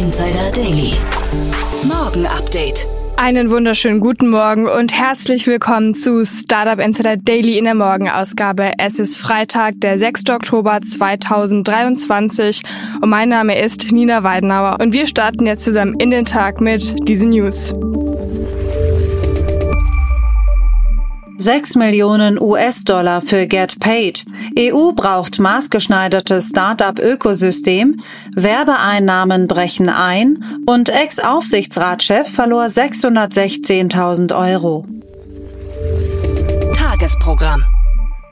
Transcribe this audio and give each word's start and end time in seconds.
Insider 0.00 0.50
Daily. 0.52 0.94
Morgen 1.82 2.24
Update. 2.24 2.86
Einen 3.18 3.50
wunderschönen 3.50 4.00
guten 4.00 4.30
Morgen 4.30 4.66
und 4.66 4.98
herzlich 4.98 5.46
willkommen 5.46 5.94
zu 5.94 6.24
Startup 6.24 6.82
Insider 6.82 7.18
Daily 7.18 7.58
in 7.58 7.66
der 7.66 7.74
Morgenausgabe. 7.74 8.72
Es 8.78 8.98
ist 8.98 9.18
Freitag, 9.18 9.74
der 9.82 9.98
6. 9.98 10.30
Oktober 10.30 10.80
2023 10.80 12.62
und 13.02 13.10
mein 13.10 13.28
Name 13.28 13.60
ist 13.60 13.92
Nina 13.92 14.22
Weidenauer 14.22 14.78
und 14.80 14.94
wir 14.94 15.06
starten 15.06 15.44
jetzt 15.44 15.64
zusammen 15.64 16.00
in 16.00 16.10
den 16.10 16.24
Tag 16.24 16.62
mit 16.62 17.06
diesen 17.06 17.28
News. 17.28 17.74
6 21.40 21.76
Millionen 21.76 22.38
US-Dollar 22.38 23.22
für 23.22 23.46
Get 23.46 23.80
Paid. 23.80 24.26
EU 24.58 24.92
braucht 24.92 25.38
maßgeschneidertes 25.38 26.50
Start-up-Ökosystem. 26.50 28.02
Werbeeinnahmen 28.36 29.46
brechen 29.46 29.88
ein 29.88 30.44
und 30.66 30.90
Ex-Aufsichtsratschef 30.90 32.28
verlor 32.28 32.66
616.000 32.66 34.36
Euro. 34.38 34.84
Tagesprogramm. 36.74 37.64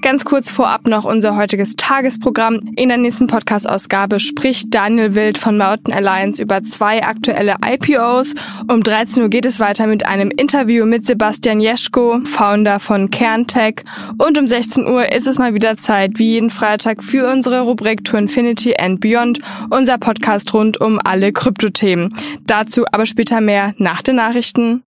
Ganz 0.01 0.25
kurz 0.25 0.49
vorab 0.49 0.87
noch 0.87 1.05
unser 1.05 1.37
heutiges 1.37 1.75
Tagesprogramm. 1.75 2.61
In 2.77 2.89
der 2.89 2.99
nächsten 2.99 3.27
Podcast-Ausgabe 3.27 4.21
spricht 4.21 4.73
Daniel 4.73 5.17
Wild 5.17 5.39
von 5.39 5.59
Mountain 5.59 5.93
Alliance 5.93 6.41
über 6.41 6.63
zwei 6.63 7.03
aktuelle 7.03 7.57
IPOs. 7.65 8.35
Um 8.71 8.85
13 8.85 9.25
Uhr 9.25 9.29
geht 9.29 9.45
es 9.45 9.59
weiter 9.59 9.89
mit 9.89 10.07
einem 10.07 10.31
Interview 10.31 10.87
mit 10.87 11.05
Sebastian 11.05 11.61
Jeschko, 11.61 12.21
Founder 12.25 12.79
von 12.79 13.11
Kerntech. 13.11 13.83
Und 14.19 14.39
um 14.39 14.47
16 14.47 14.87
Uhr 14.87 15.11
ist 15.11 15.27
es 15.27 15.39
mal 15.39 15.55
wieder 15.55 15.77
Zeit, 15.77 16.13
wie 16.15 16.35
jeden 16.35 16.51
Freitag, 16.51 17.03
für 17.03 17.29
unsere 17.29 17.63
Rubrik 17.63 18.05
To 18.05 18.17
Infinity 18.17 18.77
and 18.79 19.01
Beyond, 19.01 19.41
unser 19.71 19.99
Podcast 19.99 20.55
rund 20.55 20.81
um 20.81 21.01
alle 21.03 21.33
Kryptothemen. 21.33 22.15
Dazu 22.47 22.85
aber 22.93 23.07
später 23.07 23.41
mehr 23.41 23.75
nach 23.79 24.03
den 24.03 24.17
Nachrichten. 24.17 24.85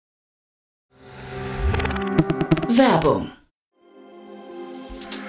Werbung. 2.68 3.32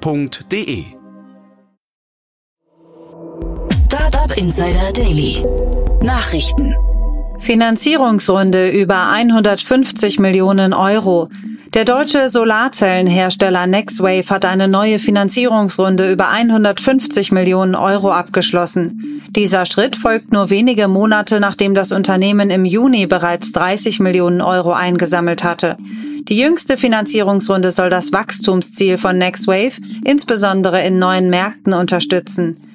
www.startup.de. 0.00 0.84
Startup 3.84 4.36
Insider 4.36 4.92
Daily. 4.92 5.44
Nachrichten. 6.00 6.74
Finanzierungsrunde 7.38 8.70
über 8.70 9.10
150 9.10 10.18
Millionen 10.18 10.72
Euro. 10.72 11.28
Der 11.74 11.86
deutsche 11.86 12.28
Solarzellenhersteller 12.28 13.66
Nextwave 13.66 14.28
hat 14.28 14.44
eine 14.44 14.68
neue 14.68 14.98
Finanzierungsrunde 14.98 16.12
über 16.12 16.28
150 16.28 17.32
Millionen 17.32 17.74
Euro 17.74 18.12
abgeschlossen. 18.12 19.22
Dieser 19.30 19.64
Schritt 19.64 19.96
folgt 19.96 20.32
nur 20.32 20.50
wenige 20.50 20.86
Monate, 20.86 21.40
nachdem 21.40 21.72
das 21.72 21.90
Unternehmen 21.90 22.50
im 22.50 22.66
Juni 22.66 23.06
bereits 23.06 23.52
30 23.52 24.00
Millionen 24.00 24.42
Euro 24.42 24.72
eingesammelt 24.72 25.44
hatte. 25.44 25.78
Die 26.28 26.36
jüngste 26.36 26.76
Finanzierungsrunde 26.76 27.72
soll 27.72 27.88
das 27.88 28.12
Wachstumsziel 28.12 28.98
von 28.98 29.16
Nextwave 29.16 29.80
insbesondere 30.04 30.84
in 30.84 30.98
neuen 30.98 31.30
Märkten 31.30 31.72
unterstützen. 31.72 32.71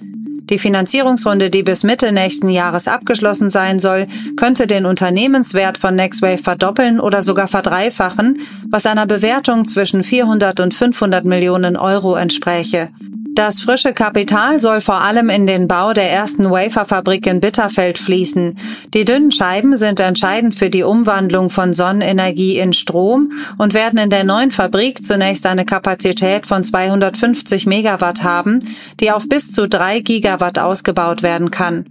Die 0.49 0.59
Finanzierungsrunde, 0.59 1.49
die 1.49 1.63
bis 1.63 1.83
Mitte 1.83 2.11
nächsten 2.11 2.49
Jahres 2.49 2.87
abgeschlossen 2.87 3.49
sein 3.49 3.79
soll, 3.79 4.07
könnte 4.37 4.65
den 4.65 4.85
Unternehmenswert 4.85 5.77
von 5.77 5.95
Nextwave 5.95 6.37
verdoppeln 6.37 6.99
oder 7.01 7.21
sogar 7.21 7.49
verdreifachen, 7.49 8.39
was 8.69 8.85
einer 8.85 9.05
Bewertung 9.05 9.67
zwischen 9.67 10.03
400 10.03 10.59
und 10.61 10.73
500 10.73 11.25
Millionen 11.25 11.75
Euro 11.75 12.15
entspräche. 12.15 12.89
Das 13.37 13.61
frische 13.61 13.93
Kapital 13.93 14.59
soll 14.59 14.81
vor 14.81 15.03
allem 15.03 15.29
in 15.29 15.45
den 15.45 15.67
Bau 15.67 15.93
der 15.93 16.11
ersten 16.11 16.49
Waferfabrik 16.49 17.27
in 17.27 17.39
Bitterfeld 17.39 17.99
fließen. 17.99 18.57
Die 18.95 19.05
dünnen 19.05 19.31
Scheiben 19.31 19.77
sind 19.77 19.99
entscheidend 19.99 20.55
für 20.55 20.71
die 20.71 20.81
Umwandlung 20.81 21.51
von 21.51 21.75
Sonnenenergie 21.75 22.57
in 22.57 22.73
Strom 22.73 23.31
und 23.59 23.75
werden 23.75 23.99
in 23.99 24.09
der 24.09 24.23
neuen 24.23 24.49
Fabrik 24.49 25.05
zunächst 25.05 25.45
eine 25.45 25.65
Kapazität 25.65 26.47
von 26.47 26.63
250 26.63 27.67
Megawatt 27.67 28.23
haben, 28.23 28.57
die 28.99 29.11
auf 29.11 29.29
bis 29.29 29.51
zu 29.51 29.69
drei 29.69 29.99
Gigawatt 29.99 30.57
ausgebaut 30.57 31.21
werden 31.21 31.51
kann. 31.51 31.85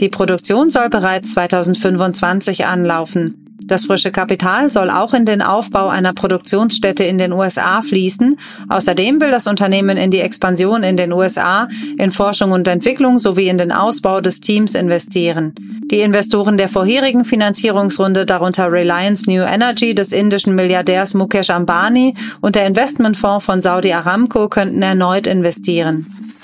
Die 0.00 0.08
Produktion 0.08 0.70
soll 0.70 0.88
bereits 0.88 1.30
2025 1.30 2.66
anlaufen. 2.66 3.37
Das 3.68 3.84
frische 3.84 4.10
Kapital 4.10 4.70
soll 4.70 4.88
auch 4.88 5.12
in 5.12 5.26
den 5.26 5.42
Aufbau 5.42 5.88
einer 5.88 6.14
Produktionsstätte 6.14 7.04
in 7.04 7.18
den 7.18 7.34
USA 7.34 7.82
fließen. 7.82 8.38
Außerdem 8.70 9.20
will 9.20 9.30
das 9.30 9.46
Unternehmen 9.46 9.98
in 9.98 10.10
die 10.10 10.20
Expansion 10.20 10.82
in 10.82 10.96
den 10.96 11.12
USA, 11.12 11.68
in 11.98 12.10
Forschung 12.10 12.52
und 12.52 12.66
Entwicklung 12.66 13.18
sowie 13.18 13.48
in 13.48 13.58
den 13.58 13.70
Ausbau 13.70 14.22
des 14.22 14.40
Teams 14.40 14.74
investieren. 14.74 15.54
Die 15.90 16.00
Investoren 16.00 16.56
der 16.56 16.70
vorherigen 16.70 17.26
Finanzierungsrunde, 17.26 18.24
darunter 18.24 18.72
Reliance 18.72 19.30
New 19.30 19.42
Energy 19.42 19.94
des 19.94 20.12
indischen 20.12 20.54
Milliardärs 20.54 21.12
Mukesh 21.12 21.50
Ambani 21.50 22.14
und 22.40 22.56
der 22.56 22.66
Investmentfonds 22.66 23.44
von 23.44 23.60
Saudi 23.60 23.92
Aramco, 23.92 24.48
könnten 24.48 24.80
erneut 24.80 25.26
investieren. 25.26 26.34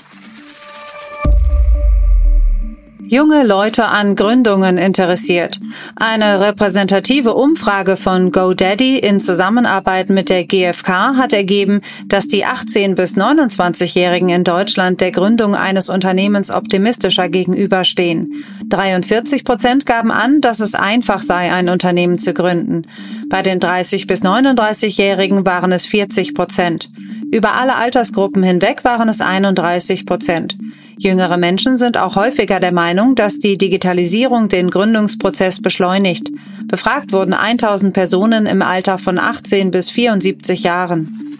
Junge 3.07 3.43
Leute 3.43 3.85
an 3.85 4.15
Gründungen 4.15 4.77
interessiert. 4.77 5.59
Eine 5.95 6.39
repräsentative 6.39 7.33
Umfrage 7.33 7.97
von 7.97 8.31
GoDaddy 8.31 8.99
in 8.99 9.19
Zusammenarbeit 9.19 10.09
mit 10.09 10.29
der 10.29 10.45
GfK 10.45 11.15
hat 11.15 11.33
ergeben, 11.33 11.81
dass 12.07 12.27
die 12.27 12.45
18 12.45 12.95
bis 12.95 13.15
29-Jährigen 13.17 14.29
in 14.29 14.43
Deutschland 14.43 15.01
der 15.01 15.11
Gründung 15.11 15.55
eines 15.55 15.89
Unternehmens 15.89 16.51
optimistischer 16.51 17.29
gegenüberstehen. 17.29 18.43
43 18.69 19.43
Prozent 19.43 19.85
gaben 19.85 20.11
an, 20.11 20.41
dass 20.41 20.59
es 20.59 20.75
einfach 20.75 21.21
sei, 21.21 21.51
ein 21.51 21.69
Unternehmen 21.69 22.17
zu 22.17 22.33
gründen. 22.33 22.83
Bei 23.29 23.41
den 23.41 23.59
30 23.59 24.07
bis 24.07 24.23
39-Jährigen 24.23 25.45
waren 25.45 25.71
es 25.71 25.85
40 25.85 26.33
Prozent. 26.33 26.89
Über 27.31 27.53
alle 27.53 27.75
Altersgruppen 27.75 28.43
hinweg 28.43 28.83
waren 28.83 29.09
es 29.09 29.21
31 29.21 30.05
Prozent. 30.05 30.57
Jüngere 30.97 31.37
Menschen 31.37 31.77
sind 31.77 31.97
auch 31.97 32.15
häufiger 32.15 32.59
der 32.59 32.71
Meinung, 32.71 33.15
dass 33.15 33.39
die 33.39 33.57
Digitalisierung 33.57 34.47
den 34.47 34.69
Gründungsprozess 34.69 35.61
beschleunigt. 35.61 36.31
Befragt 36.67 37.11
wurden 37.11 37.33
1000 37.33 37.93
Personen 37.93 38.45
im 38.45 38.61
Alter 38.61 38.97
von 38.97 39.19
18 39.19 39.71
bis 39.71 39.89
74 39.89 40.63
Jahren. 40.63 41.39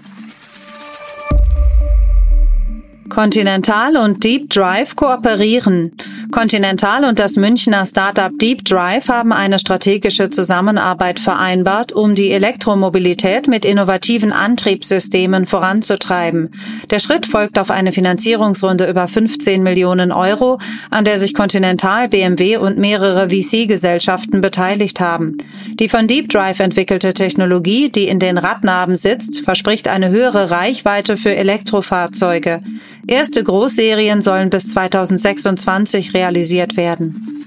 Continental 3.10 3.96
und 3.98 4.24
Deep 4.24 4.50
Drive 4.50 4.96
kooperieren. 4.96 5.92
Continental 6.36 7.06
und 7.06 7.20
das 7.20 7.38
Münchner 7.38 7.86
Startup 7.86 8.30
Deep 8.38 8.66
Drive 8.66 9.08
haben 9.08 9.32
eine 9.32 9.58
strategische 9.58 10.30
Zusammenarbeit 10.30 11.18
vereinbart, 11.18 11.94
um 11.94 12.14
die 12.14 12.32
Elektromobilität 12.32 13.48
mit 13.48 13.64
innovativen 13.64 14.34
Antriebssystemen 14.34 15.46
voranzutreiben. 15.46 16.52
Der 16.92 17.00
Schritt 17.00 17.26
folgt 17.26 17.58
auf 17.58 17.72
eine 17.72 17.94
Finanzierungsrunde 17.94 18.86
über 18.86 19.08
15 19.08 19.64
Millionen 19.64 20.12
Euro, 20.12 20.60
an 20.90 21.06
der 21.06 21.20
sich 21.20 21.34
Continental, 21.34 22.10
BMW 22.10 22.58
und 22.58 22.78
mehrere 22.78 23.30
VC-Gesellschaften 23.30 24.42
beteiligt 24.42 25.00
haben. 25.00 25.38
Die 25.80 25.88
von 25.88 26.06
Deep 26.06 26.28
Drive 26.28 26.60
entwickelte 26.60 27.14
Technologie, 27.14 27.90
die 27.90 28.10
in 28.10 28.20
den 28.20 28.38
Radnaben 28.38 28.98
sitzt, 28.98 29.40
verspricht 29.40 29.88
eine 29.88 30.10
höhere 30.10 30.52
Reichweite 30.52 31.16
für 31.16 31.34
Elektrofahrzeuge. 31.34 32.62
Erste 33.08 33.42
Großserien 33.42 34.22
sollen 34.22 34.50
bis 34.50 34.68
2026 34.72 36.14
realisiert 36.14 36.25
realisiert 36.26 36.76
werden. 36.76 37.46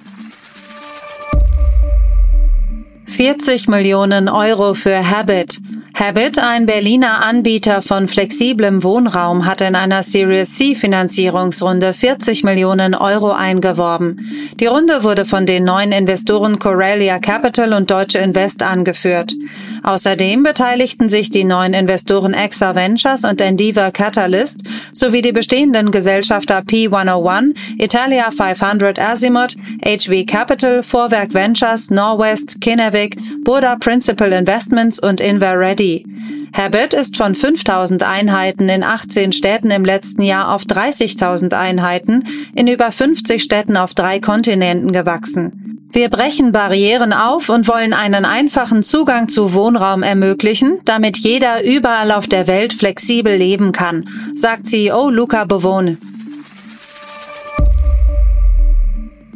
40 3.06 3.66
Millionen 3.68 4.28
Euro 4.28 4.74
für 4.74 5.10
Habit. 5.10 5.58
Habit, 5.94 6.38
ein 6.38 6.66
Berliner 6.66 7.24
Anbieter 7.24 7.82
von 7.82 8.06
flexiblem 8.06 8.84
Wohnraum, 8.84 9.46
hat 9.46 9.60
in 9.60 9.74
einer 9.74 10.04
Series 10.04 10.56
C 10.56 10.76
Finanzierungsrunde 10.76 11.92
40 11.92 12.44
Millionen 12.44 12.94
Euro 12.94 13.32
eingeworben. 13.32 14.52
Die 14.60 14.66
Runde 14.66 15.02
wurde 15.02 15.24
von 15.24 15.46
den 15.46 15.64
neuen 15.64 15.90
Investoren 15.90 16.60
Corelia 16.60 17.18
Capital 17.18 17.72
und 17.72 17.90
Deutsche 17.90 18.18
Invest 18.18 18.62
angeführt. 18.62 19.34
Außerdem 19.82 20.42
beteiligten 20.42 21.08
sich 21.08 21.30
die 21.30 21.44
neuen 21.44 21.74
Investoren 21.74 22.34
Exa 22.34 22.74
Ventures 22.74 23.24
und 23.24 23.40
Endeavor 23.40 23.90
Catalyst 23.90 24.60
sowie 24.92 25.22
die 25.22 25.32
bestehenden 25.32 25.90
Gesellschafter 25.90 26.60
P101, 26.60 27.54
Italia 27.78 28.30
500 28.30 28.98
Azimuth, 29.00 29.56
HV 29.84 30.26
Capital, 30.26 30.82
Vorwerk 30.82 31.34
Ventures, 31.34 31.90
Norwest, 31.90 32.60
Kinevic, 32.60 33.16
Burda 33.44 33.76
Principal 33.76 34.32
Investments 34.32 34.98
und 34.98 35.20
Inveready. 35.20 36.04
Habit 36.52 36.94
ist 36.94 37.16
von 37.16 37.34
5000 37.34 38.02
Einheiten 38.02 38.68
in 38.68 38.82
18 38.82 39.32
Städten 39.32 39.70
im 39.70 39.84
letzten 39.84 40.22
Jahr 40.22 40.54
auf 40.54 40.64
30.000 40.64 41.54
Einheiten 41.54 42.24
in 42.54 42.66
über 42.66 42.90
50 42.90 43.42
Städten 43.42 43.76
auf 43.76 43.94
drei 43.94 44.18
Kontinenten 44.18 44.92
gewachsen. 44.92 45.67
Wir 45.90 46.10
brechen 46.10 46.52
Barrieren 46.52 47.12
auf 47.12 47.48
und 47.48 47.66
wollen 47.66 47.92
einen 47.92 48.24
einfachen 48.24 48.82
Zugang 48.82 49.28
zu 49.28 49.54
Wohnraum 49.54 50.02
ermöglichen, 50.02 50.78
damit 50.84 51.16
jeder 51.16 51.64
überall 51.64 52.12
auf 52.12 52.26
der 52.26 52.46
Welt 52.46 52.74
flexibel 52.74 53.34
leben 53.34 53.72
kann, 53.72 54.08
sagt 54.34 54.66
CEO 54.66 55.08
Luca 55.10 55.44
Bovone. 55.44 55.96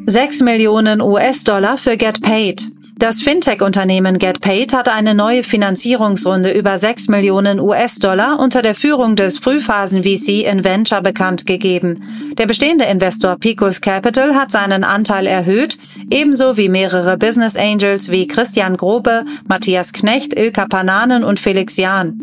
6 0.04 0.40
Millionen 0.40 1.00
US-Dollar 1.00 1.76
für 1.76 1.96
Get 1.96 2.22
Paid. 2.22 2.71
Das 3.02 3.20
Fintech-Unternehmen 3.20 4.19
GetPaid 4.19 4.72
hat 4.72 4.88
eine 4.88 5.16
neue 5.16 5.43
Finanzierungsrunde 5.43 6.52
über 6.52 6.78
6 6.78 7.08
Millionen 7.08 7.58
US-Dollar 7.58 8.38
unter 8.38 8.62
der 8.62 8.76
Führung 8.76 9.16
des 9.16 9.38
Frühphasen-VC 9.38 10.44
Inventure 10.49 11.02
bekannt 11.02 11.44
gegeben. 11.44 11.96
Der 12.38 12.46
bestehende 12.46 12.84
Investor 12.84 13.34
Picos 13.40 13.81
Capital 13.81 14.37
hat 14.37 14.52
seinen 14.52 14.84
Anteil 14.84 15.26
erhöht, 15.26 15.78
ebenso 16.10 16.56
wie 16.56 16.69
mehrere 16.69 17.16
Business 17.16 17.56
Angels 17.56 18.08
wie 18.08 18.28
Christian 18.28 18.76
Grobe, 18.76 19.25
Matthias 19.49 19.93
Knecht, 19.93 20.38
Ilka 20.38 20.66
Pananen 20.66 21.25
und 21.25 21.40
Felix 21.40 21.78
Jahn. 21.78 22.20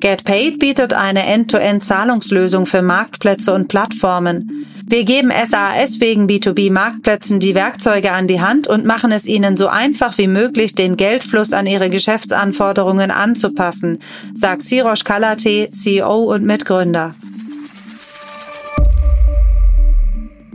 GetPaid 0.00 0.58
bietet 0.58 0.94
eine 0.94 1.26
End-to-End-Zahlungslösung 1.26 2.64
für 2.64 2.80
Marktplätze 2.80 3.52
und 3.52 3.68
Plattformen. 3.68 4.71
Wir 4.92 5.06
geben 5.06 5.32
SAS 5.46 6.00
wegen 6.00 6.26
B2B-Marktplätzen 6.26 7.40
die 7.40 7.54
Werkzeuge 7.54 8.12
an 8.12 8.28
die 8.28 8.42
Hand 8.42 8.68
und 8.68 8.84
machen 8.84 9.10
es 9.10 9.24
ihnen 9.24 9.56
so 9.56 9.68
einfach 9.68 10.18
wie 10.18 10.28
möglich, 10.28 10.74
den 10.74 10.98
Geldfluss 10.98 11.54
an 11.54 11.66
ihre 11.66 11.88
Geschäftsanforderungen 11.88 13.10
anzupassen, 13.10 14.00
sagt 14.34 14.66
Sirosh 14.66 15.02
Kalate, 15.02 15.70
CEO 15.70 16.34
und 16.34 16.44
Mitgründer. 16.44 17.14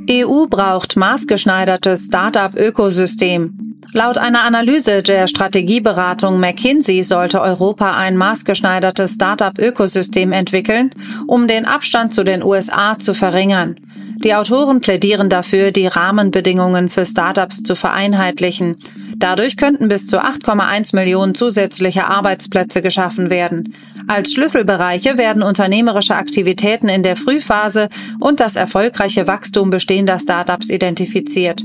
EU 0.08 0.46
braucht 0.46 0.98
maßgeschneidertes 0.98 2.06
Startup-Ökosystem. 2.06 3.76
Laut 3.94 4.20
einer 4.20 4.44
Analyse 4.44 5.02
der 5.02 5.28
Strategieberatung 5.28 6.40
McKinsey 6.40 7.02
sollte 7.02 7.42
Europa 7.42 7.98
ein 7.98 8.16
maßgeschneidertes 8.16 9.16
Startup-Ökosystem 9.16 10.32
entwickeln, 10.32 10.92
um 11.26 11.48
den 11.48 11.66
Abstand 11.66 12.14
zu 12.14 12.24
den 12.24 12.44
USA 12.44 13.00
zu 13.00 13.16
verringern. 13.16 13.78
Die 14.24 14.34
Autoren 14.34 14.82
plädieren 14.82 15.30
dafür, 15.30 15.72
die 15.72 15.88
Rahmenbedingungen 15.88 16.90
für 16.90 17.06
Startups 17.06 17.62
zu 17.64 17.76
vereinheitlichen. 17.76 18.78
Dadurch 19.16 19.58
könnten 19.58 19.88
bis 19.88 20.08
zu 20.08 20.20
8,1 20.20 20.96
Millionen 20.96 21.36
zusätzliche 21.36 22.06
Arbeitsplätze 22.08 22.82
geschaffen 22.82 23.30
werden. 23.30 23.76
Als 24.08 24.34
Schlüsselbereiche 24.34 25.18
werden 25.18 25.44
unternehmerische 25.44 26.16
Aktivitäten 26.16 26.88
in 26.88 27.04
der 27.04 27.16
Frühphase 27.16 27.90
und 28.20 28.40
das 28.40 28.56
erfolgreiche 28.56 29.28
Wachstum 29.28 29.70
bestehender 29.70 30.18
Startups 30.18 30.70
identifiziert. 30.70 31.62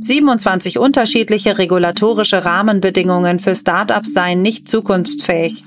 27 0.00 0.78
unterschiedliche 0.78 1.58
regulatorische 1.58 2.44
Rahmenbedingungen 2.44 3.40
für 3.40 3.54
Startups 3.54 4.12
seien 4.12 4.42
nicht 4.42 4.68
zukunftsfähig. 4.68 5.64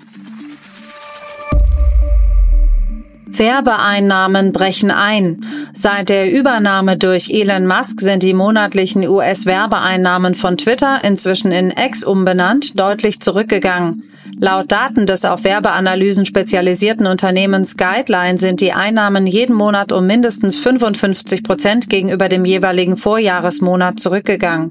Werbeeinnahmen 3.32 4.52
brechen 4.52 4.92
ein. 4.92 5.46
Seit 5.74 6.10
der 6.10 6.32
Übernahme 6.32 6.98
durch 6.98 7.30
Elon 7.30 7.68
Musk 7.68 8.02
sind 8.02 8.24
die 8.24 8.34
monatlichen 8.34 9.08
US-Werbeeinnahmen 9.08 10.36
von 10.36 10.58
Twitter, 10.58 11.04
inzwischen 11.04 11.52
in 11.52 11.72
X 11.72 12.04
umbenannt, 12.04 12.80
deutlich 12.80 13.20
zurückgegangen. 13.22 14.09
Laut 14.38 14.72
Daten 14.72 15.06
des 15.06 15.26
auf 15.26 15.44
Werbeanalysen 15.44 16.26
spezialisierten 16.26 17.08
Unternehmens 17.08 17.78
Guideline 17.78 18.38
sind 18.38 18.62
die 18.62 18.74
Einnahmen 18.74 19.28
jeden 19.28 19.56
Monat 19.56 19.92
um 19.92 20.06
mindestens 20.06 20.58
55 20.58 21.44
Prozent 21.44 21.90
gegenüber 21.90 22.30
dem 22.30 22.46
jeweiligen 22.46 22.98
Vorjahresmonat 22.98 24.00
zurückgegangen. 24.00 24.70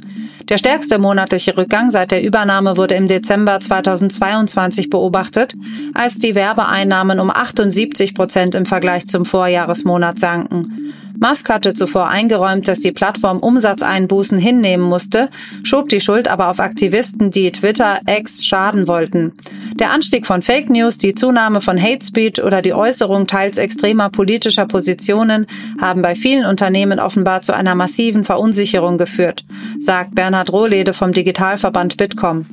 Der 0.49 0.56
stärkste 0.56 0.99
monatliche 0.99 1.56
Rückgang 1.56 1.90
seit 1.90 2.10
der 2.10 2.25
Übernahme 2.25 2.76
wurde 2.76 2.94
im 2.94 3.08
Dezember 3.08 3.60
2022 3.60 4.88
beobachtet, 4.88 5.55
als 5.93 6.14
die 6.19 6.34
Werbeeinnahmen 6.34 7.20
um 7.20 7.31
78 7.31 8.14
Prozent 8.14 8.54
im 8.54 8.64
Vergleich 8.64 9.06
zum 9.08 9.26
Vorjahresmonat 9.26 10.19
sanken. 10.19 10.94
Musk 11.20 11.48
hatte 11.50 11.74
zuvor 11.74 12.08
eingeräumt, 12.08 12.68
dass 12.68 12.78
die 12.78 12.92
Plattform 12.92 13.40
Umsatzeinbußen 13.40 14.38
hinnehmen 14.38 14.84
musste, 14.84 15.30
schob 15.64 15.88
die 15.88 16.00
Schuld 16.00 16.28
aber 16.28 16.48
auf 16.48 16.60
Aktivisten, 16.60 17.32
die 17.32 17.50
Twitter 17.50 17.98
X 18.06 18.44
schaden 18.44 18.86
wollten. 18.86 19.32
Der 19.74 19.90
Anstieg 19.90 20.26
von 20.26 20.42
Fake 20.42 20.70
News, 20.70 20.96
die 20.96 21.14
Zunahme 21.14 21.60
von 21.60 21.80
Hate 21.80 22.06
Speech 22.06 22.42
oder 22.42 22.62
die 22.62 22.72
Äußerung 22.72 23.26
teils 23.26 23.58
extremer 23.58 24.10
politischer 24.10 24.66
Positionen 24.66 25.46
haben 25.80 26.02
bei 26.02 26.14
vielen 26.14 26.44
Unternehmen 26.44 27.00
offenbar 27.00 27.42
zu 27.42 27.52
einer 27.52 27.74
massiven 27.74 28.24
Verunsicherung 28.24 28.96
geführt, 28.96 29.44
sagt 29.78 30.14
Bernhard 30.14 30.52
Rohlede 30.52 30.94
vom 30.94 31.12
Digitalverband 31.12 31.96
Bitkom. 31.96 32.46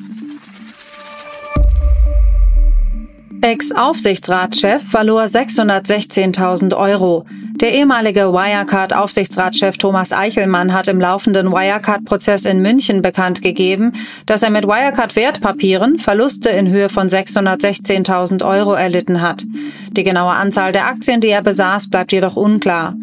Ex-Aufsichtsratschef 3.45 4.89
verlor 4.89 5.25
616.000 5.25 6.75
Euro. 6.75 7.25
Der 7.61 7.75
ehemalige 7.75 8.33
Wirecard-Aufsichtsratschef 8.33 9.77
Thomas 9.77 10.11
Eichelmann 10.11 10.73
hat 10.73 10.87
im 10.87 10.99
laufenden 10.99 11.51
Wirecard-Prozess 11.51 12.45
in 12.45 12.63
München 12.63 13.03
bekannt 13.03 13.43
gegeben, 13.43 13.93
dass 14.25 14.41
er 14.41 14.49
mit 14.49 14.65
Wirecard-Wertpapieren 14.65 15.99
Verluste 15.99 16.49
in 16.49 16.69
Höhe 16.69 16.89
von 16.89 17.07
616.000 17.07 18.43
Euro 18.43 18.73
erlitten 18.73 19.21
hat. 19.21 19.45
Die 19.91 20.03
genaue 20.03 20.33
Anzahl 20.33 20.71
der 20.71 20.87
Aktien, 20.87 21.21
die 21.21 21.29
er 21.29 21.43
besaß, 21.43 21.91
bleibt 21.91 22.13
jedoch 22.13 22.37
unklar. 22.37 22.95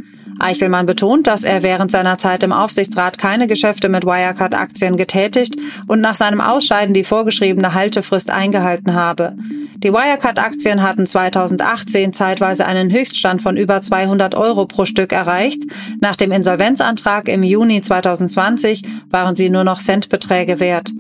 Eichelmann 0.43 0.87
betont, 0.87 1.27
dass 1.27 1.45
er 1.45 1.63
während 1.63 1.91
seiner 1.91 2.19
Zeit 2.19 2.43
im 2.43 2.53
Aufsichtsrat 2.53 3.19
keine 3.19 3.47
Geschäfte 3.47 3.89
mit 3.89 4.05
Wirecard-Aktien 4.05 4.97
getätigt 4.97 5.57
und 5.87 6.01
nach 6.01 6.15
seinem 6.15 6.41
Ausscheiden 6.41 6.95
die 6.95 7.05
vorgeschriebene 7.05 7.75
Haltefrist 7.75 8.31
eingehalten 8.31 8.95
habe. 8.95 9.35
Die 9.77 9.93
Wirecard-Aktien 9.93 10.83
hatten 10.83 11.07
2018 11.07 12.13
zeitweise 12.13 12.67
einen 12.67 12.93
Höchststand 12.93 13.43
von 13.43 13.57
über 13.57 13.83
200 13.83 14.35
Euro 14.35 14.67
pro 14.67 14.85
Stück 14.85 15.13
erreicht. 15.13 15.63
Nach 16.01 16.17
dem 16.17 16.31
Insolvenzantrag 16.31 17.29
im 17.29 17.43
Juni 17.43 17.83
2020 17.83 18.83
waren 19.11 19.35
sie 19.35 19.51
nur 19.51 19.65
noch 19.65 19.81
Centbeträge 19.81 20.61
wert. 20.61 20.91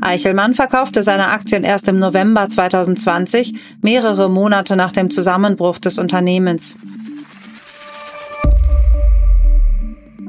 Eichelmann 0.00 0.54
verkaufte 0.54 1.04
seine 1.04 1.28
Aktien 1.28 1.62
erst 1.62 1.86
im 1.86 2.00
November 2.00 2.48
2020, 2.48 3.54
mehrere 3.82 4.28
Monate 4.28 4.74
nach 4.74 4.90
dem 4.90 5.12
Zusammenbruch 5.12 5.78
des 5.78 5.98
Unternehmens. 5.98 6.76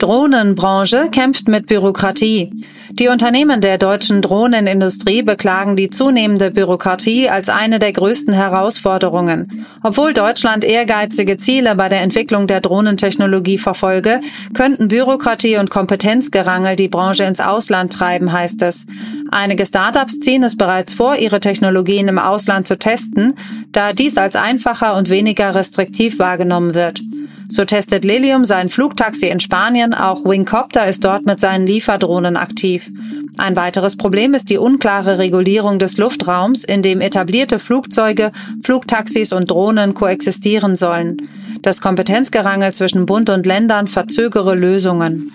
Drohnenbranche 0.04 1.08
kämpft 1.14 1.48
mit 1.48 1.68
Bürokratie. 1.68 2.52
Die 2.92 3.08
Unternehmen 3.08 3.62
der 3.62 3.78
deutschen 3.78 4.22
Drohnenindustrie 4.22 5.22
beklagen 5.22 5.78
die 5.78 5.92
zunehmende 5.92 6.52
Bürokratie 6.52 7.30
als 7.30 7.48
eine 7.48 7.80
der 7.80 7.94
größten 7.94 8.34
Herausforderungen. 8.34 9.66
Obwohl 9.82 10.14
Deutschland 10.14 10.66
ehrgeizige 10.66 11.38
Ziele 11.38 11.76
bei 11.76 11.88
der 11.88 12.02
Entwicklung 12.02 12.48
der 12.48 12.60
Drohnentechnologie 12.60 13.58
verfolge, 13.58 14.20
könnten 14.54 14.90
Bürokratie 14.90 15.56
und 15.56 15.70
Kompetenzgerangel 15.70 16.76
die 16.76 16.90
Branche 16.90 17.24
ins 17.24 17.40
Ausland 17.40 17.94
treiben, 17.94 18.34
heißt 18.34 18.62
es. 18.64 18.86
Einige 19.32 19.66
Startups 19.66 20.20
ziehen 20.20 20.44
es 20.44 20.58
bereits 20.58 20.92
vor, 20.92 21.16
ihre 21.16 21.40
Technologien 21.40 22.10
im 22.10 22.20
Ausland 22.20 22.68
zu 22.68 22.78
testen, 22.78 23.36
da 23.72 23.94
dies 23.94 24.18
als 24.18 24.36
einfacher 24.36 24.98
und 24.98 25.10
weniger 25.10 25.56
restriktiv 25.56 26.20
wahrgenommen 26.20 26.74
wird. 26.74 27.02
So 27.50 27.66
testet 27.66 28.06
Lilium 28.06 28.46
sein 28.46 28.70
Flugtaxi 28.70 29.28
in 29.28 29.40
Spanien, 29.40 29.94
auch 29.94 30.26
Wingcopter 30.26 30.88
ist 30.88 31.04
dort 31.04 31.26
mit 31.26 31.40
seinen 31.40 31.68
Lieferdrohnen 31.68 32.38
aktiv. 32.38 32.90
Ein 33.38 33.56
weiteres 33.56 33.98
Problem 33.98 34.34
ist 34.34 34.50
die 34.50 34.58
unklare 34.58 35.18
Regulierung 35.18 35.80
des 35.80 35.98
Luftraums, 35.98 36.64
in 36.64 36.84
dem 36.84 37.02
etablierte 37.02 37.60
Flugzeuge, 37.60 38.32
Flugtaxis 38.64 39.34
und 39.34 39.50
Drohnen 39.50 39.94
koexistieren 39.94 40.76
sollen. 40.76 41.30
Das 41.62 41.82
Kompetenzgerangel 41.82 42.74
zwischen 42.74 43.06
Bund 43.06 43.30
und 43.30 43.46
Ländern 43.46 43.88
verzögere 43.88 44.56
Lösungen. 44.56 45.32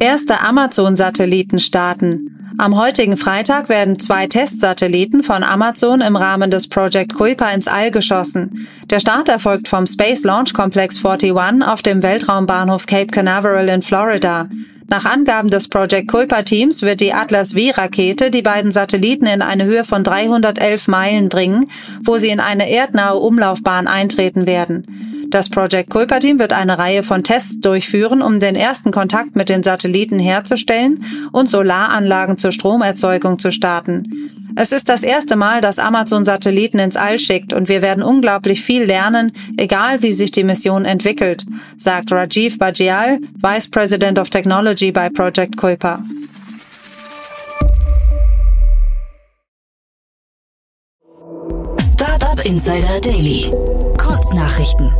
Erste 0.00 0.40
Amazon-Satelliten 0.40 1.60
starten. 1.60 2.33
Am 2.56 2.76
heutigen 2.76 3.16
Freitag 3.16 3.68
werden 3.68 3.98
zwei 3.98 4.28
Testsatelliten 4.28 5.24
von 5.24 5.42
Amazon 5.42 6.00
im 6.00 6.14
Rahmen 6.14 6.52
des 6.52 6.68
Project 6.68 7.14
Kuiper 7.14 7.52
ins 7.52 7.66
All 7.66 7.90
geschossen. 7.90 8.68
Der 8.90 9.00
Start 9.00 9.28
erfolgt 9.28 9.66
vom 9.66 9.88
Space 9.88 10.22
Launch 10.22 10.54
Complex 10.54 11.04
41 11.04 11.66
auf 11.66 11.82
dem 11.82 12.04
Weltraumbahnhof 12.04 12.86
Cape 12.86 13.08
Canaveral 13.08 13.68
in 13.68 13.82
Florida. 13.82 14.48
Nach 14.86 15.04
Angaben 15.04 15.50
des 15.50 15.66
Project 15.66 16.06
Kuiper 16.06 16.44
Teams 16.44 16.82
wird 16.82 17.00
die 17.00 17.12
Atlas 17.12 17.54
V-Rakete 17.54 18.30
die 18.30 18.42
beiden 18.42 18.70
Satelliten 18.70 19.26
in 19.26 19.42
eine 19.42 19.64
Höhe 19.64 19.82
von 19.82 20.04
311 20.04 20.86
Meilen 20.86 21.28
bringen, 21.28 21.70
wo 22.02 22.18
sie 22.18 22.28
in 22.28 22.38
eine 22.38 22.70
erdnahe 22.70 23.16
Umlaufbahn 23.16 23.88
eintreten 23.88 24.46
werden. 24.46 25.03
Das 25.34 25.48
Project 25.48 25.90
Kuiper 25.90 26.20
Team 26.20 26.38
wird 26.38 26.52
eine 26.52 26.78
Reihe 26.78 27.02
von 27.02 27.24
Tests 27.24 27.58
durchführen, 27.58 28.22
um 28.22 28.38
den 28.38 28.54
ersten 28.54 28.92
Kontakt 28.92 29.34
mit 29.34 29.48
den 29.48 29.64
Satelliten 29.64 30.20
herzustellen 30.20 31.04
und 31.32 31.50
Solaranlagen 31.50 32.38
zur 32.38 32.52
Stromerzeugung 32.52 33.40
zu 33.40 33.50
starten. 33.50 34.52
Es 34.54 34.70
ist 34.70 34.88
das 34.88 35.02
erste 35.02 35.34
Mal, 35.34 35.60
dass 35.60 35.80
Amazon 35.80 36.24
Satelliten 36.24 36.78
ins 36.78 36.94
All 36.94 37.18
schickt 37.18 37.52
und 37.52 37.68
wir 37.68 37.82
werden 37.82 38.04
unglaublich 38.04 38.62
viel 38.62 38.84
lernen, 38.84 39.32
egal 39.56 40.04
wie 40.04 40.12
sich 40.12 40.30
die 40.30 40.44
Mission 40.44 40.84
entwickelt, 40.84 41.44
sagt 41.76 42.12
Rajiv 42.12 42.56
Bajial, 42.56 43.18
Vice 43.42 43.68
President 43.68 44.20
of 44.20 44.30
Technology 44.30 44.92
bei 44.92 45.08
Project 45.08 45.56
Kuiper. 45.56 46.04
Startup 51.92 52.38
Insider 52.46 53.00
Daily. 53.00 53.50
Kurznachrichten. 53.98 54.92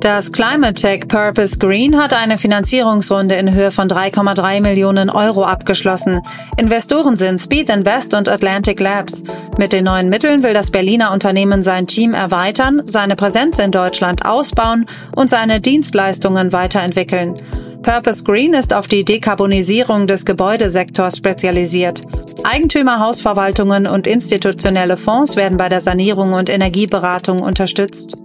Das 0.00 0.32
Climate 0.32 0.72
Tech 0.72 1.08
Purpose 1.08 1.58
Green 1.58 1.94
hat 1.94 2.14
eine 2.14 2.38
Finanzierungsrunde 2.38 3.34
in 3.34 3.52
Höhe 3.52 3.70
von 3.70 3.86
3,3 3.86 4.62
Millionen 4.62 5.10
Euro 5.10 5.44
abgeschlossen. 5.44 6.22
Investoren 6.56 7.18
sind 7.18 7.38
Speed 7.38 7.68
Invest 7.68 8.14
und 8.14 8.26
Atlantic 8.26 8.80
Labs. 8.80 9.22
Mit 9.58 9.74
den 9.74 9.84
neuen 9.84 10.08
Mitteln 10.08 10.42
will 10.42 10.54
das 10.54 10.70
Berliner 10.70 11.12
Unternehmen 11.12 11.62
sein 11.62 11.86
Team 11.86 12.14
erweitern, 12.14 12.80
seine 12.86 13.14
Präsenz 13.14 13.58
in 13.58 13.72
Deutschland 13.72 14.24
ausbauen 14.24 14.86
und 15.14 15.28
seine 15.28 15.60
Dienstleistungen 15.60 16.50
weiterentwickeln. 16.54 17.36
Purpose 17.82 18.24
Green 18.24 18.54
ist 18.54 18.72
auf 18.72 18.86
die 18.86 19.04
Dekarbonisierung 19.04 20.06
des 20.06 20.24
Gebäudesektors 20.24 21.18
spezialisiert. 21.18 22.02
Eigentümer, 22.42 23.00
Hausverwaltungen 23.00 23.86
und 23.86 24.06
institutionelle 24.06 24.96
Fonds 24.96 25.36
werden 25.36 25.58
bei 25.58 25.68
der 25.68 25.82
Sanierung 25.82 26.32
und 26.32 26.48
Energieberatung 26.48 27.40
unterstützt. 27.40 28.16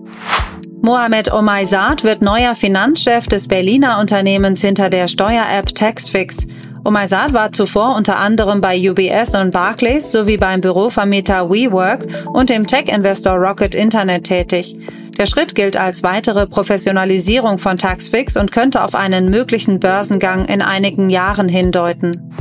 Mohamed 0.85 1.33
Omaysad 1.33 2.03
wird 2.03 2.21
neuer 2.21 2.53
Finanzchef 2.53 3.27
des 3.27 3.47
Berliner 3.47 3.97
Unternehmens 3.97 4.61
hinter 4.61 4.91
der 4.91 5.07
Steuer-App 5.07 5.73
Taxfix. 5.73 6.45
Omaysad 6.83 7.33
war 7.33 7.51
zuvor 7.51 7.95
unter 7.95 8.19
anderem 8.19 8.61
bei 8.61 8.77
UBS 8.77 9.33
und 9.33 9.49
Barclays 9.49 10.11
sowie 10.11 10.37
beim 10.37 10.61
Bürovermieter 10.61 11.49
WeWork 11.49 12.05
und 12.31 12.51
dem 12.51 12.67
Tech-Investor 12.67 13.33
Rocket 13.33 13.73
Internet 13.73 14.25
tätig. 14.25 14.77
Der 15.17 15.25
Schritt 15.25 15.55
gilt 15.55 15.75
als 15.75 16.03
weitere 16.03 16.45
Professionalisierung 16.45 17.57
von 17.57 17.77
Taxfix 17.77 18.37
und 18.37 18.51
könnte 18.51 18.83
auf 18.83 18.93
einen 18.93 19.31
möglichen 19.31 19.79
Börsengang 19.79 20.45
in 20.45 20.61
einigen 20.61 21.09
Jahren 21.09 21.49
hindeuten. 21.49 22.31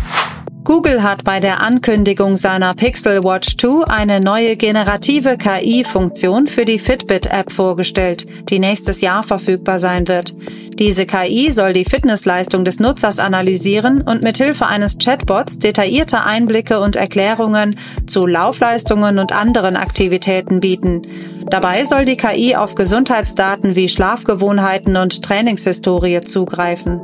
Google 0.64 1.02
hat 1.02 1.24
bei 1.24 1.40
der 1.40 1.60
Ankündigung 1.60 2.36
seiner 2.36 2.72
Pixel 2.72 3.22
Watch 3.22 3.58
2 3.58 3.86
eine 3.86 4.18
neue 4.20 4.56
generative 4.56 5.36
KI-Funktion 5.36 6.46
für 6.46 6.64
die 6.64 6.78
Fitbit-App 6.78 7.52
vorgestellt, 7.52 8.26
die 8.48 8.58
nächstes 8.58 9.02
Jahr 9.02 9.22
verfügbar 9.22 9.78
sein 9.78 10.08
wird. 10.08 10.34
Diese 10.78 11.04
KI 11.04 11.50
soll 11.50 11.74
die 11.74 11.84
Fitnessleistung 11.84 12.64
des 12.64 12.80
Nutzers 12.80 13.18
analysieren 13.18 14.00
und 14.00 14.22
mithilfe 14.22 14.66
eines 14.66 14.96
Chatbots 14.96 15.58
detaillierte 15.58 16.24
Einblicke 16.24 16.80
und 16.80 16.96
Erklärungen 16.96 17.78
zu 18.06 18.26
Laufleistungen 18.26 19.18
und 19.18 19.32
anderen 19.32 19.76
Aktivitäten 19.76 20.60
bieten. 20.60 21.02
Dabei 21.50 21.84
soll 21.84 22.06
die 22.06 22.16
KI 22.16 22.56
auf 22.56 22.74
Gesundheitsdaten 22.74 23.76
wie 23.76 23.90
Schlafgewohnheiten 23.90 24.96
und 24.96 25.22
Trainingshistorie 25.22 26.22
zugreifen. 26.22 27.02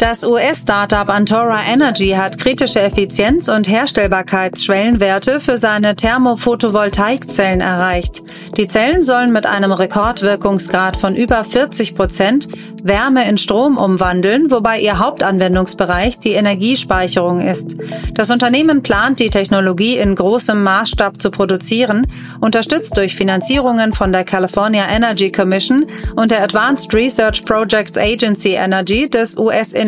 Das 0.00 0.24
US-Startup 0.24 1.10
Antora 1.10 1.60
Energy 1.70 2.12
hat 2.16 2.38
kritische 2.38 2.80
Effizienz- 2.80 3.50
und 3.50 3.68
Herstellbarkeitsschwellenwerte 3.68 5.40
für 5.40 5.58
seine 5.58 5.94
Thermophotovoltaikzellen 5.94 7.60
erreicht. 7.60 8.22
Die 8.56 8.66
Zellen 8.66 9.02
sollen 9.02 9.30
mit 9.30 9.44
einem 9.44 9.72
Rekordwirkungsgrad 9.72 10.96
von 10.96 11.14
über 11.16 11.44
40 11.44 11.94
Prozent 11.96 12.48
Wärme 12.82 13.28
in 13.28 13.38
Strom 13.38 13.76
umwandeln, 13.76 14.50
wobei 14.50 14.80
ihr 14.80 14.98
Hauptanwendungsbereich 14.98 16.18
die 16.18 16.32
Energiespeicherung 16.32 17.40
ist. 17.40 17.76
Das 18.14 18.30
Unternehmen 18.30 18.82
plant, 18.82 19.20
die 19.20 19.30
Technologie 19.30 19.98
in 19.98 20.14
großem 20.14 20.62
Maßstab 20.62 21.20
zu 21.20 21.30
produzieren, 21.30 22.06
unterstützt 22.40 22.96
durch 22.96 23.16
Finanzierungen 23.16 23.92
von 23.92 24.12
der 24.12 24.24
California 24.24 24.86
Energy 24.90 25.30
Commission 25.30 25.86
und 26.16 26.30
der 26.30 26.42
Advanced 26.42 26.92
Research 26.94 27.44
Projects 27.44 27.98
Agency 27.98 28.54
Energy 28.54 29.08
des 29.08 29.36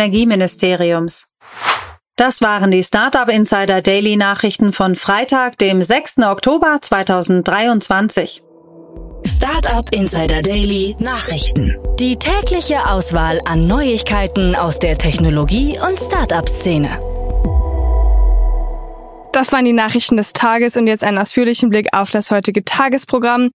US-Energieministeriums. 0.02 1.28
Das 2.16 2.42
waren 2.42 2.70
die 2.70 2.82
Startup 2.82 3.28
Insider 3.28 3.80
Daily 3.80 4.16
Nachrichten 4.16 4.72
von 4.72 4.96
Freitag, 4.96 5.58
dem 5.58 5.82
6. 5.82 6.18
Oktober 6.18 6.78
2023. 6.80 8.42
Startup 9.24 9.88
Insider 9.92 10.42
Daily 10.42 10.96
Nachrichten. 10.98 11.76
Die 11.98 12.16
tägliche 12.16 12.86
Auswahl 12.86 13.40
an 13.44 13.66
Neuigkeiten 13.66 14.56
aus 14.56 14.78
der 14.78 14.98
Technologie- 14.98 15.78
und 15.78 15.98
Startup-Szene. 15.98 16.90
Das 19.32 19.52
waren 19.52 19.64
die 19.64 19.72
Nachrichten 19.72 20.16
des 20.16 20.34
Tages 20.34 20.76
und 20.76 20.86
jetzt 20.86 21.04
einen 21.04 21.18
ausführlichen 21.18 21.70
Blick 21.70 21.88
auf 21.92 22.10
das 22.10 22.30
heutige 22.30 22.64
Tagesprogramm. 22.64 23.50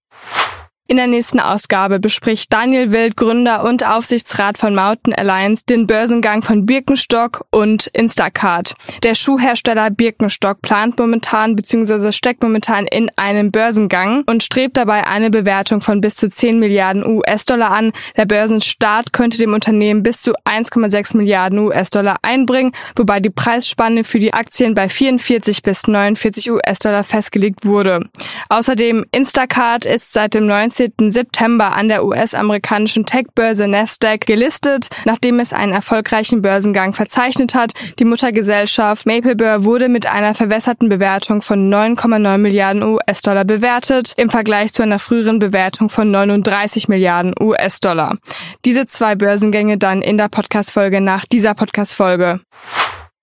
In 0.90 0.96
der 0.96 1.06
nächsten 1.06 1.38
Ausgabe 1.38 2.00
bespricht 2.00 2.50
Daniel 2.50 2.92
Wild, 2.92 3.14
Gründer 3.14 3.62
und 3.62 3.86
Aufsichtsrat 3.86 4.56
von 4.56 4.74
Mountain 4.74 5.12
Alliance, 5.12 5.62
den 5.68 5.86
Börsengang 5.86 6.40
von 6.40 6.64
Birkenstock 6.64 7.44
und 7.50 7.88
Instacart. 7.88 8.74
Der 9.02 9.14
Schuhhersteller 9.14 9.90
Birkenstock 9.90 10.62
plant 10.62 10.98
momentan 10.98 11.56
bzw. 11.56 12.10
steckt 12.12 12.42
momentan 12.42 12.86
in 12.86 13.10
einem 13.16 13.52
Börsengang 13.52 14.24
und 14.24 14.42
strebt 14.42 14.78
dabei 14.78 15.06
eine 15.06 15.28
Bewertung 15.28 15.82
von 15.82 16.00
bis 16.00 16.14
zu 16.14 16.30
10 16.30 16.58
Milliarden 16.58 17.06
US-Dollar 17.06 17.70
an. 17.70 17.92
Der 18.16 18.24
Börsenstart 18.24 19.12
könnte 19.12 19.36
dem 19.36 19.52
Unternehmen 19.52 20.02
bis 20.02 20.22
zu 20.22 20.32
1,6 20.46 21.18
Milliarden 21.18 21.58
US-Dollar 21.58 22.16
einbringen, 22.22 22.72
wobei 22.96 23.20
die 23.20 23.28
Preisspanne 23.28 24.04
für 24.04 24.20
die 24.20 24.32
Aktien 24.32 24.72
bei 24.72 24.88
44 24.88 25.62
bis 25.62 25.86
49 25.86 26.50
US-Dollar 26.50 27.04
festgelegt 27.04 27.66
wurde. 27.66 28.08
Außerdem 28.48 29.04
Instacart 29.12 29.84
ist 29.84 30.14
seit 30.14 30.32
dem 30.32 30.46
19 30.46 30.77
19. 30.78 31.10
September 31.12 31.74
an 31.74 31.88
der 31.88 32.04
US-amerikanischen 32.04 33.04
Tech-Börse 33.04 33.66
Nasdaq 33.66 34.26
gelistet, 34.26 34.88
nachdem 35.04 35.40
es 35.40 35.52
einen 35.52 35.72
erfolgreichen 35.72 36.42
Börsengang 36.42 36.92
verzeichnet 36.92 37.54
hat. 37.54 37.72
Die 37.98 38.04
Muttergesellschaft 38.04 39.06
Maplebur 39.06 39.64
wurde 39.64 39.88
mit 39.88 40.06
einer 40.06 40.34
verwässerten 40.34 40.88
Bewertung 40.88 41.42
von 41.42 41.72
9,9 41.72 42.38
Milliarden 42.38 42.82
US-Dollar 42.82 43.44
bewertet, 43.44 44.14
im 44.16 44.30
Vergleich 44.30 44.72
zu 44.72 44.82
einer 44.82 44.98
früheren 44.98 45.38
Bewertung 45.38 45.90
von 45.90 46.10
39 46.10 46.88
Milliarden 46.88 47.34
US-Dollar. 47.40 48.16
Diese 48.64 48.86
zwei 48.86 49.14
Börsengänge 49.14 49.78
dann 49.78 50.02
in 50.02 50.16
der 50.16 50.28
Podcast-Folge 50.28 51.00
nach 51.00 51.24
dieser 51.24 51.54
Podcast-Folge. 51.54 52.40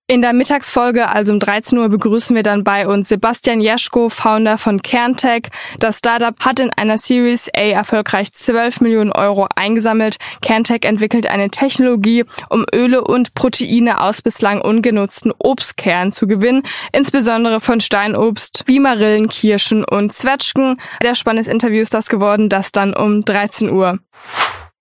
In 0.08 0.22
der 0.22 0.32
Mittagsfolge, 0.32 1.08
also 1.08 1.32
um 1.32 1.40
13 1.40 1.76
Uhr, 1.78 1.88
begrüßen 1.88 2.36
wir 2.36 2.44
dann 2.44 2.62
bei 2.62 2.86
uns 2.86 3.08
Sebastian 3.08 3.60
Jeschko, 3.60 4.08
Founder 4.08 4.56
von 4.56 4.80
Kerntech. 4.80 5.48
Das 5.80 5.98
Startup 5.98 6.38
hat 6.38 6.60
in 6.60 6.70
einer 6.70 6.96
Series 6.96 7.48
A 7.56 7.62
erfolgreich 7.62 8.32
12 8.32 8.82
Millionen 8.82 9.10
Euro 9.10 9.48
eingesammelt. 9.56 10.18
Kerntech 10.42 10.84
entwickelt 10.84 11.26
eine 11.26 11.50
Technologie, 11.50 12.24
um 12.50 12.64
Öle 12.72 13.02
und 13.02 13.34
Proteine 13.34 14.00
aus 14.00 14.22
bislang 14.22 14.60
ungenutzten 14.60 15.32
Obstkernen 15.38 16.12
zu 16.12 16.28
gewinnen, 16.28 16.62
insbesondere 16.92 17.58
von 17.58 17.80
Steinobst 17.80 18.62
wie 18.66 18.78
Marillen, 18.78 19.28
Kirschen 19.28 19.84
und 19.84 20.12
Zwetschgen. 20.12 20.80
Sehr 21.02 21.16
spannendes 21.16 21.48
Interview 21.48 21.82
ist 21.82 21.94
das 21.94 22.08
geworden, 22.08 22.48
das 22.48 22.70
dann 22.70 22.94
um 22.94 23.24
13 23.24 23.70
Uhr. 23.72 23.98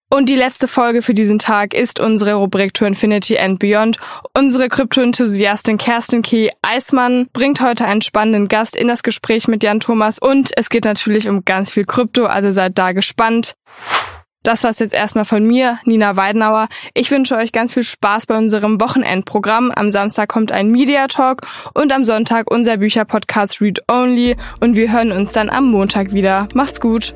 Und 0.09 0.29
die 0.29 0.35
letzte 0.35 0.67
Folge 0.67 1.01
für 1.01 1.13
diesen 1.13 1.39
Tag 1.39 1.74
ist 1.74 2.00
unsere 2.00 2.35
Rubrik 2.35 2.74
To 2.75 2.85
Infinity 2.85 3.38
and 3.38 3.59
Beyond. 3.59 3.97
Unsere 4.38 4.69
Krypto-Enthusiastin 4.69 5.77
Kerstin 5.77 6.21
Key 6.21 6.50
Eismann 6.62 7.27
bringt 7.33 7.59
heute 7.59 7.85
einen 7.85 8.01
spannenden 8.01 8.47
Gast 8.47 8.75
in 8.75 8.88
das 8.88 9.03
Gespräch 9.03 9.47
mit 9.47 9.63
Jan 9.63 9.79
Thomas 9.79 10.19
und 10.19 10.51
es 10.55 10.69
geht 10.69 10.85
natürlich 10.85 11.27
um 11.27 11.43
ganz 11.43 11.71
viel 11.71 11.85
Krypto, 11.85 12.25
also 12.27 12.51
seid 12.51 12.77
da 12.77 12.91
gespannt. 12.91 13.55
Das 14.43 14.63
war's 14.63 14.77
jetzt 14.77 14.93
erstmal 14.93 15.25
von 15.25 15.43
mir, 15.43 15.79
Nina 15.85 16.15
Weidenauer. 16.15 16.67
Ich 16.93 17.09
wünsche 17.09 17.35
euch 17.35 17.51
ganz 17.51 17.74
viel 17.74 17.81
Spaß 17.83 18.27
bei 18.27 18.38
unserem 18.38 18.79
Wochenendprogramm. 18.79 19.71
Am 19.71 19.89
Samstag 19.89 20.29
kommt 20.29 20.51
ein 20.51 20.69
Media 20.69 21.07
Talk 21.07 21.41
und 21.74 21.91
am 21.91 22.05
Sonntag 22.05 22.51
unser 22.51 22.77
Bücherpodcast 22.77 23.59
Read 23.59 23.81
Only 23.91 24.38
und 24.59 24.75
wir 24.75 24.93
hören 24.93 25.12
uns 25.12 25.31
dann 25.31 25.50
am 25.50 25.71
Montag 25.71 26.13
wieder. 26.13 26.47
Macht's 26.53 26.79
gut! 26.79 27.15